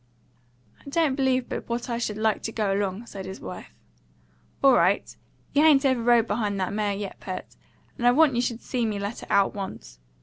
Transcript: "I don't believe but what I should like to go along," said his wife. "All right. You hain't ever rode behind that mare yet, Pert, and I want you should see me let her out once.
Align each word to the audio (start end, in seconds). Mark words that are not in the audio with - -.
"I 0.83 0.89
don't 0.89 1.13
believe 1.13 1.47
but 1.47 1.69
what 1.69 1.87
I 1.87 1.99
should 1.99 2.17
like 2.17 2.41
to 2.45 2.51
go 2.51 2.73
along," 2.73 3.05
said 3.05 3.27
his 3.27 3.39
wife. 3.39 3.69
"All 4.63 4.73
right. 4.73 5.15
You 5.53 5.61
hain't 5.61 5.85
ever 5.85 6.01
rode 6.01 6.25
behind 6.25 6.59
that 6.59 6.73
mare 6.73 6.95
yet, 6.95 7.19
Pert, 7.19 7.55
and 7.99 8.07
I 8.07 8.11
want 8.11 8.35
you 8.35 8.41
should 8.41 8.63
see 8.63 8.83
me 8.83 8.97
let 8.97 9.19
her 9.19 9.27
out 9.29 9.53
once. 9.53 9.99